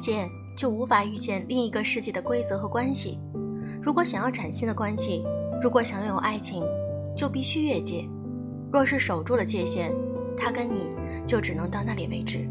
[0.00, 3.20] 界，就无法遇见另一个世界的规则和关系。
[3.80, 5.24] 如果想要崭新的关系，
[5.62, 6.64] 如果想拥有爱情，
[7.14, 8.04] 就必须越界。
[8.72, 9.92] 若是守住了界限，
[10.36, 10.88] 他跟你
[11.26, 12.48] 就只能到那里为止。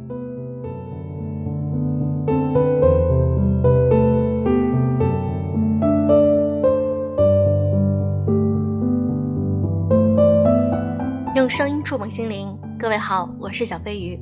[11.36, 14.19] 用声音触碰心灵，各位好，我是小飞鱼。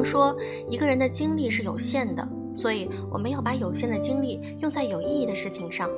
[0.00, 0.34] 常说
[0.66, 5.90] 一个人的精力是有限的，所以我们要把有限的精力用在有意义的事情上。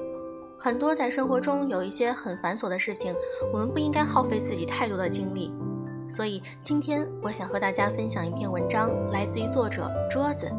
[0.58, 3.14] 很多在生活中有一些很繁琐的事情，
[3.52, 5.52] 我们不应该耗费自己太多的精力。
[6.08, 10.50] 所以今天我想和大家分享一篇文章，来自于作者桌子。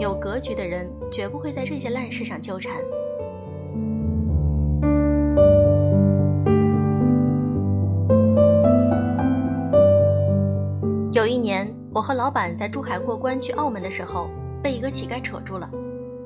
[0.00, 2.74] 有格局的人绝不会在这些烂事上纠缠。
[11.12, 14.30] 有一年，我和老板在珠海过关去澳门的时候，
[14.62, 15.68] 被一个乞丐扯住了。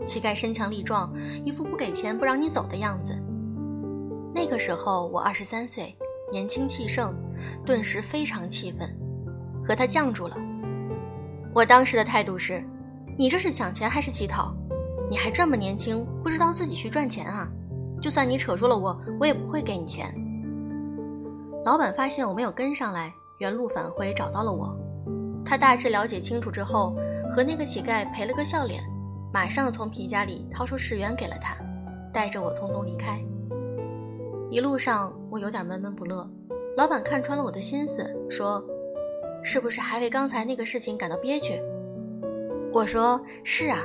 [0.05, 1.11] 乞丐身强力壮，
[1.45, 3.19] 一副不给钱不让你走的样子。
[4.35, 5.97] 那个时候我二十三岁，
[6.31, 7.15] 年轻气盛，
[7.65, 8.95] 顿时非常气愤，
[9.65, 10.37] 和他犟住了。
[11.55, 12.63] 我当时的态度是：
[13.17, 14.55] 你这是抢钱还是乞讨？
[15.09, 17.49] 你还这么年轻，不知道自己去赚钱啊？
[18.03, 20.15] 就算你扯住了我，我也不会给你钱。
[21.65, 24.77] 老板发现我没有跟上来，原路返回找到了我。
[25.45, 26.97] 他大致了解清楚之后，
[27.31, 28.83] 和那个乞丐赔了个笑脸。
[29.33, 31.57] 马上从皮夹里掏出十元给了他，
[32.13, 33.21] 带着我匆匆离开。
[34.51, 36.29] 一路上我有点闷闷不乐，
[36.77, 38.65] 老板看穿了我的心思，说
[39.43, 41.61] ：“是不是还为刚才那个事情感到憋屈？”
[42.73, 43.81] 我说：“是啊，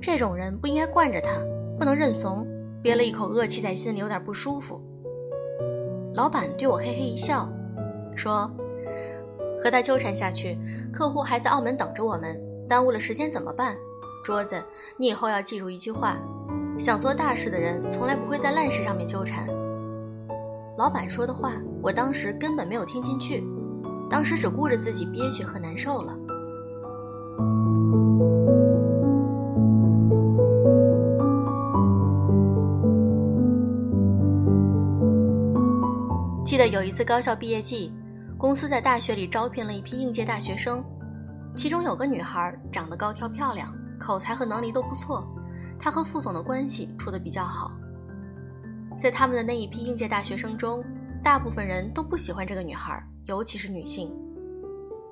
[0.00, 1.30] 这种人不应该惯着他，
[1.78, 2.46] 不能认怂。”
[2.82, 4.82] 憋了一口恶气在心里，有点不舒服。
[6.14, 7.46] 老板对我嘿嘿一笑，
[8.16, 8.50] 说
[9.60, 10.58] ：“和他纠缠下去，
[10.92, 13.76] 客户还在澳门等着我们，耽误了时间怎么办？”
[14.22, 14.62] 桌子，
[14.98, 16.18] 你以后要记住一句话：
[16.78, 19.48] 想做大事的人，从来不会在烂事上面纠缠。
[20.76, 23.44] 老板说的话，我当时根本没有听进去，
[24.08, 26.16] 当时只顾着自己憋屈和难受了。
[36.44, 37.92] 记得有一次高校毕业季，
[38.40, 40.82] 公司在大学里招聘了一批应届大学生，
[41.54, 43.70] 其中有个女孩长得高挑漂亮。
[43.98, 45.22] 口才和能力都不错，
[45.78, 47.70] 她和副总的关系处得比较好。
[48.98, 50.82] 在他们的那一批应届大学生中，
[51.22, 54.10] 大部分人都不喜欢这个女孩，尤其是女性。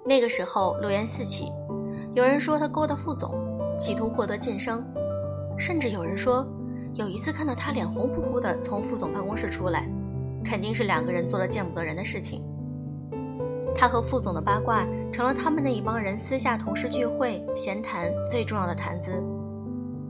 [0.07, 1.53] 那个时候流言四起，
[2.15, 3.35] 有人说她勾搭副总，
[3.79, 4.83] 企图获得晋升，
[5.59, 6.49] 甚至有人说
[6.95, 9.87] 有一次看到她脸红扑扑的从副总办公室出来，
[10.43, 12.43] 肯定是两个人做了见不得人的事情。
[13.79, 14.87] 他和副总的八卦。
[15.11, 19.25] 成了他们那一帮人私下同事聚会闲谈最重要的谈资。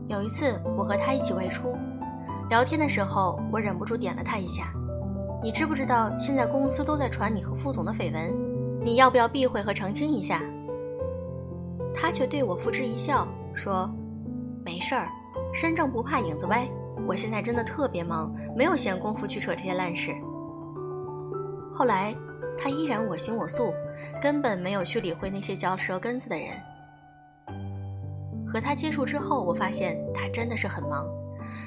[0.09, 1.77] 有一次，我和他一起外出，
[2.51, 4.73] 聊天的时候，我忍不住点了他一下
[5.41, 8.37] ：“你知不知道现在公司都在传你和副总的绯闻？
[8.85, 10.43] 你要不要避讳和澄清一下？”
[11.95, 13.89] 他却对我付之一笑，说
[14.65, 15.09] ：“没事儿，
[15.55, 16.69] 身正不怕影子歪。
[17.07, 20.13] 我现在真的特别忙，没有闲工夫去扯这些烂事。”
[21.73, 22.15] 后来，
[22.59, 23.73] 他依然我行我素。
[24.23, 26.57] 根本没有去理会那些嚼舌根子的人。
[28.47, 31.07] 和他接触之后，我发现他真的是很忙，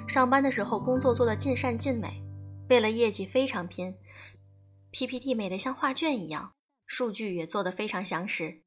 [0.07, 2.23] 上班的时候工作做得尽善尽美，
[2.69, 3.95] 为了业绩非常拼
[4.91, 6.53] ，PPT 美得像画卷一样，
[6.85, 8.61] 数据也做得非常详实。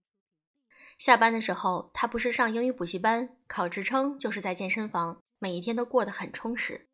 [0.99, 6.89] 下班的时候，他不是上英语补习班、考职称，就是在健身房，每一天都过得很充实。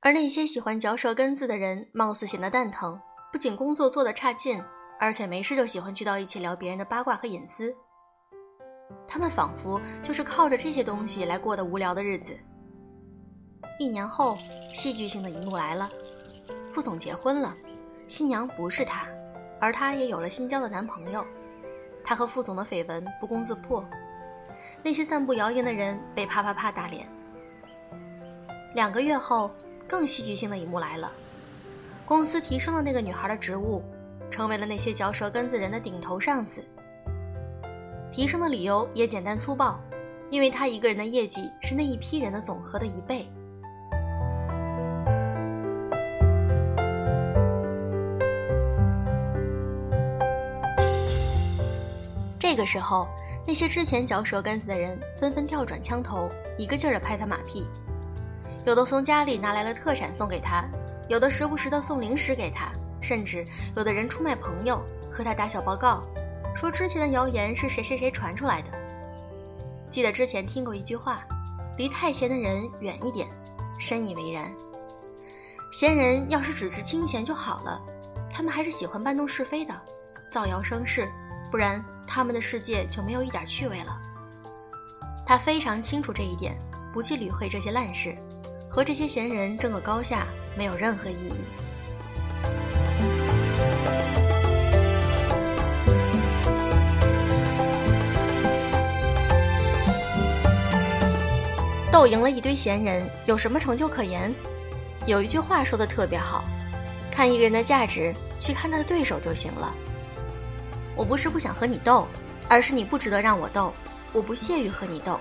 [0.00, 3.00] 而那些喜欢嚼舌根子的人，貌似显得蛋疼，
[3.32, 4.62] 不仅工作做得差劲。
[5.00, 7.72] 而且没事就喜欢聚到一起聊别人的八卦和隐私，
[9.06, 12.36] 他们仿佛就是靠着这些东西来过的无聊的日子。
[13.78, 14.36] 一年后，
[14.74, 15.88] 戏剧性的一幕来了，
[16.68, 17.56] 副总结婚了，
[18.08, 19.06] 新娘不是他，
[19.60, 21.24] 而他也有了新交的男朋友。
[22.02, 23.88] 他和副总的绯闻不攻自破，
[24.82, 27.08] 那些散布谣言的人被啪啪啪打脸。
[28.74, 29.48] 两个月后，
[29.86, 31.12] 更戏剧性的一幕来了，
[32.08, 33.80] 公司提升了那个女孩的职务。
[34.30, 36.62] 成为了那些嚼舌根子人的顶头上司。
[38.12, 39.80] 提升的理由也简单粗暴，
[40.30, 43.26] 因为他一个人的业绩是那一批人的总和的一倍。
[52.38, 53.08] 这个时候，
[53.46, 56.28] 那些之前嚼舌根子的人纷纷调转枪头，
[56.58, 57.66] 一个劲儿的拍他马屁，
[58.66, 60.64] 有的从家里拿来了特产送给他，
[61.08, 62.70] 有的时不时的送零食给他。
[63.00, 63.46] 甚至
[63.76, 66.02] 有的人出卖朋友，和他打小报告，
[66.54, 68.70] 说之前的谣言是谁谁谁传出来的。
[69.88, 71.22] 记得之前听过一句话
[71.78, 73.28] ：“离太闲的人远一点。”
[73.78, 74.52] 深以为然。
[75.72, 77.80] 闲人要是只是清闲就好了，
[78.32, 79.72] 他们还是喜欢搬弄是非的，
[80.28, 81.08] 造谣生事，
[81.52, 83.96] 不然他们的世界就没有一点趣味了。
[85.24, 86.58] 他非常清楚这一点，
[86.92, 88.12] 不去理会这些烂事，
[88.78, 90.24] 和这些闲人争个高下
[90.56, 91.40] 没有任何意义。
[101.90, 104.32] 斗赢了一堆闲人，有什么成就可言？
[105.06, 106.44] 有一句话说的特别好，
[107.10, 109.74] 看一个人的价值，去看他的对手就行了。
[110.94, 112.06] 我不是不想和你斗，
[112.48, 113.74] 而是你不值得让我斗，
[114.12, 115.18] 我不屑于和你斗。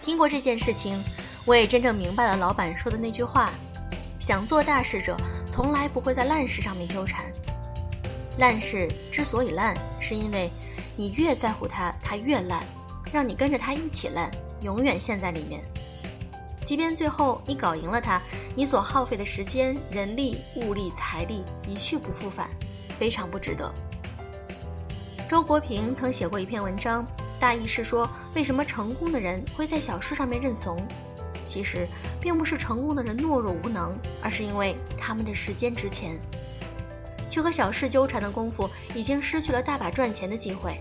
[0.00, 0.96] 听过这件事情，
[1.48, 3.50] 我也真正明白了老板说的那句话：
[4.20, 5.16] 想做大事者，
[5.48, 7.24] 从来不会在烂事上面纠缠。
[8.36, 10.50] 烂事之所以烂，是因为
[10.94, 12.62] 你越在乎它，它越烂，
[13.10, 14.30] 让你跟着它一起烂。
[14.60, 15.62] 永远陷在里面，
[16.66, 18.20] 即便最后你搞赢了它，
[18.54, 22.50] 你所耗费的时间、人力、物力、财力一去不复返，
[22.98, 23.72] 非常不值得。
[25.26, 27.06] 周国平曾写过一篇文章，
[27.40, 30.76] 大意是说，为什么成功的人会在小事上面认怂？
[31.48, 31.88] 其实
[32.20, 36.18] 并不是成功的人懦弱无能，而是因为他们的时间值钱，
[37.30, 40.76] 去和小事纠缠的功夫，已经失去了大把赚钱的机会。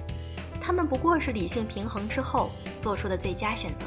[0.62, 3.86] 他们不过是理性平衡之后做出的最佳选择。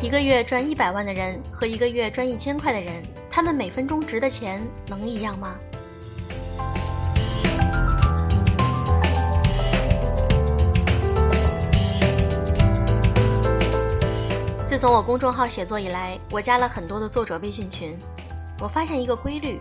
[0.00, 5.58] 一个月赚一百万的人和一个月赚一千块的人，他们每分钟值的钱能一样吗？
[14.84, 17.98] 从我公众号写作以来，我加了很多的作者微信群，
[18.60, 19.58] 我发现一个规律。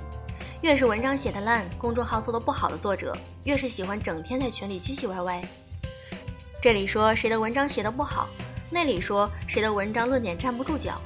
[0.59, 3.15] 越是文章写的烂，公众号做的不好的作者，
[3.45, 5.41] 越是喜欢整天在群里唧唧歪歪。
[6.61, 8.27] 这里说谁的文章写的不好，
[8.69, 10.99] 那里说谁的文章论点站不住脚。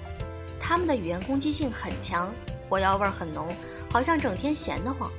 [0.60, 2.34] 他们的语言攻击性很强，
[2.68, 3.56] 火药味很浓，
[3.92, 5.12] 好像整天闲得慌。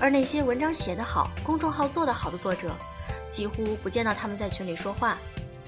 [0.00, 2.70] 而那些文章写得好、公众号做得好的作者，
[3.28, 5.18] 几乎不见到他们在群里说话，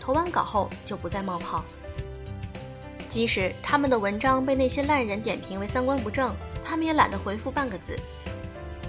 [0.00, 1.62] 投完稿后就不再冒泡。
[3.14, 6.34] 即使他们的文章被那些烂人点评为三观不正。
[6.64, 7.96] 他们也懒得回复半个字。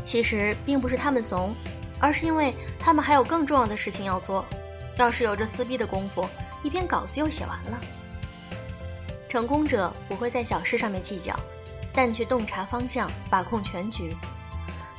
[0.03, 1.53] 其实并不是他们怂，
[1.99, 4.43] 而是因为他们还有更重要的事情要做。
[4.97, 6.27] 要是有这撕逼的功夫，
[6.63, 7.79] 一篇稿子又写完了。
[9.29, 11.39] 成功者不会在小事上面计较，
[11.93, 14.15] 但却洞察方向，把控全局。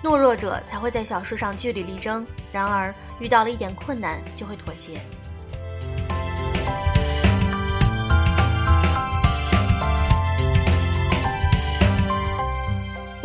[0.05, 5.01] 懦弱者才会在小事上据理力争，然而遇到了一点困难就会妥协。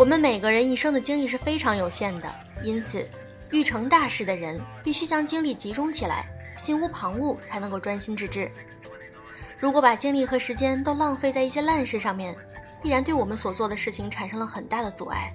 [0.01, 3.07] 我们每个人一生的精力是非常有限的，因此，
[3.51, 6.25] 欲成大事的人必须将精力集中起来，
[6.57, 8.49] 心无旁骛，才能够专心致志。
[9.59, 12.35] 如果把精力和时间都浪费在一些烂事上面，
[12.81, 15.31] 必然对我们所做的事情产生了很大的阻碍。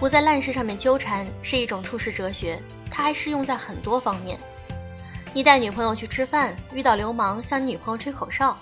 [0.00, 4.36] 不在烂事上面纠缠是一种处世哲学，它还适用在很多方面。
[5.36, 8.56] 你带女朋友去吃饭，遇到流氓向你女朋友吹口哨，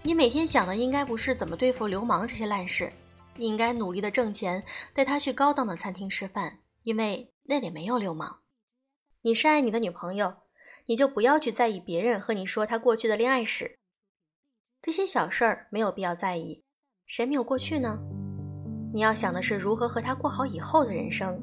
[0.00, 2.92] 你每天想的应该不是怎么对付流氓这些烂事，
[3.34, 8.42] 你应该努力的挣钱，带她去高档的餐厅吃饭，因为那里没有流氓。
[9.22, 10.34] 你是爱你的女朋友，
[10.86, 13.80] 你就不要去在意别人和你说他过去的恋爱史，
[14.80, 16.62] 这些小事儿没有必要在意，
[17.06, 17.98] 谁没有过去呢？
[18.94, 21.36] 你要想的是如何和他过好以后的人生。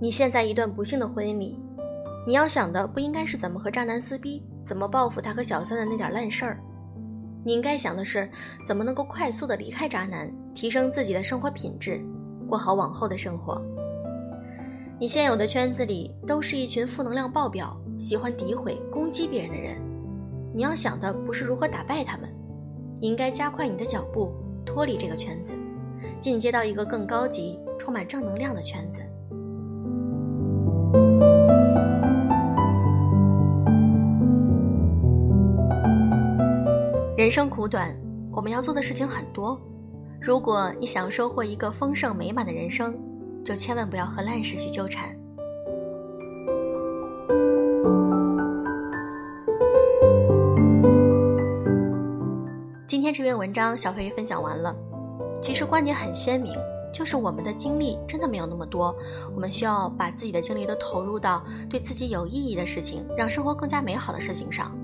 [0.00, 1.58] 你现在一段不幸的婚姻里。
[2.28, 6.60] 你要想的不应该是怎么和渣男撕逼，怎么报复他和小三的那点烂事儿，
[7.42, 8.28] 你应该想的是
[8.66, 12.04] 怎么能够快速的离开渣男，提升自己的生活品质，
[12.46, 13.64] 过好往后的生活。
[15.00, 19.80] 你现有的圈子里都是一群负能量爆表、喜欢诋毁、攻击别人的人，
[20.54, 22.28] 你要想的不是如何打败他们，
[23.00, 24.34] 你应该加快你的脚步，
[24.66, 25.54] 脱离这个圈子，
[26.20, 29.00] 进阶到一个更高级、充满正能量的圈子。
[37.28, 37.94] 人生苦短，
[38.32, 39.60] 我们要做的事情很多。
[40.18, 42.98] 如果你想收获一个丰盛美满的人生，
[43.44, 45.14] 就千万不要和烂事去纠缠。
[52.86, 54.74] 今天这篇文章，小飞鱼分享完了。
[55.42, 56.54] 其实观点很鲜明，
[56.94, 58.96] 就是我们的精力真的没有那么多，
[59.34, 64.74] 我们需要把自己的精力都投入到对自己有意义的事情，让生活更加美好的事情上。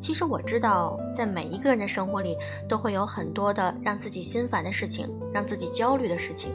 [0.00, 2.36] 其实我知道，在每一个人的生活里，
[2.68, 6.52] 都会有很多的让自己心烦的事情，让自己焦虑的事情。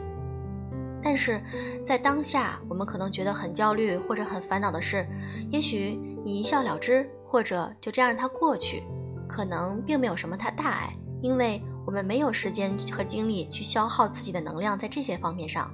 [1.00, 1.40] 但是
[1.84, 5.06] 在当下，我们可能觉得很焦虑或者很烦恼的事，
[5.52, 8.82] 也许你一笑了之，或者就这样让它过去，
[9.28, 15.70] 可能并没有什么太大碍，因为我们没有时间和精力去消耗自己的能量在这些方面上。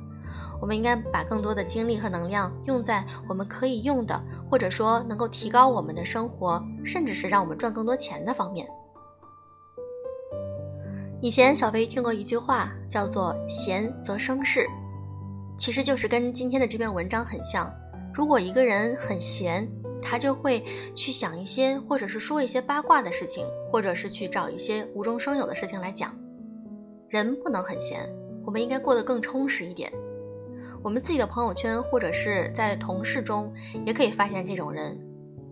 [0.60, 4.22] 我们应该把更多的精力和能量用在我们可以用的，
[4.52, 8.68] 或者说能够提高我们的生活，甚至是让我们赚更多钱的方面。
[11.22, 14.66] 以前小飞听过一句话，叫做“闲则生事”，
[15.56, 17.72] 其实就是跟今天的这篇文章很像。
[18.12, 19.66] 如果一个人很闲，
[20.02, 20.62] 他就会
[20.94, 26.14] 去想一些，或者是说一些八卦的事情，或者是去找一些无中生有的事情来讲。
[27.08, 28.06] 人不能很闲，
[28.44, 29.90] 我们应该过得更充实一点。
[30.82, 33.52] 我们自己的朋友圈或者是在同事中，
[33.86, 34.98] 也可以发现这种人，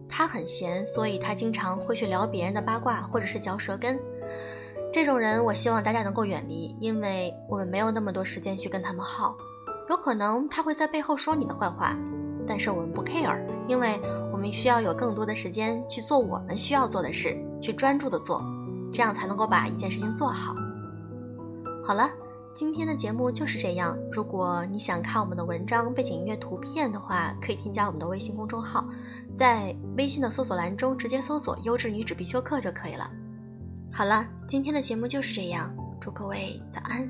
[0.09, 3.97] 他很闲，所以他经常会去聊别人的八卦或者是嚼舌根。
[4.93, 9.37] 这种人，我希望大家能够远离，因为我们没有那么多时间去跟他们耗。
[9.89, 11.97] 有可能他会在背后说你的坏话，
[12.45, 14.01] 但是我们不 care，因为
[14.33, 18.45] 我们需要有更多的时间去做我们需要做的事，去专注的做，
[18.93, 20.57] 这样才能够把一件事情做好。
[21.87, 22.11] 好了。
[22.53, 23.97] 今天的节目就是这样。
[24.11, 28.85] 如果你想看我们的文章背景音乐图片的话，可以添加我们的微信公众号，
[29.35, 33.09] 在微信的搜索栏中直接搜索“优质女子必修课”就可以了。
[33.93, 35.75] 好了，今天的节目就是这样。
[36.01, 37.09] 祝各位早安，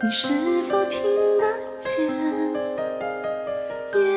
[0.00, 0.28] 你是
[0.62, 1.00] 否听
[1.40, 1.44] 得
[1.80, 2.06] 见？
[3.96, 4.16] 夜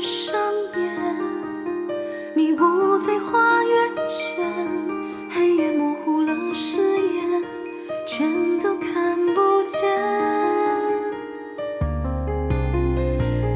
[0.00, 0.40] 上
[0.76, 0.96] 烟，
[2.32, 4.48] 迷雾在花园圈，
[5.32, 7.42] 黑夜模糊了誓言，
[8.06, 9.90] 全都看不见。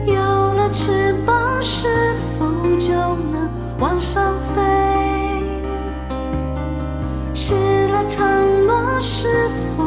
[0.07, 1.87] 有了翅膀，是
[2.37, 2.47] 否
[2.81, 2.91] 就
[3.31, 4.61] 能往上飞？
[7.33, 7.55] 失
[7.93, 9.85] 了承诺，是否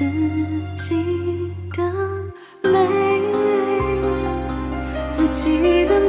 [0.00, 0.06] 自
[0.78, 1.82] 己的
[2.62, 2.88] 美
[5.10, 5.99] 自己的